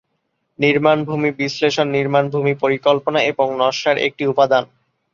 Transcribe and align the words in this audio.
নির্মাণ-ভূমি 0.59 1.29
বিশ্লেষণনির্মাণ-ভূমি 1.39 2.53
পরিকল্পনা 2.55 3.19
এবং 3.31 3.47
নকশার 3.59 3.97
একটি 4.07 4.23
উপাদান। 4.27 4.63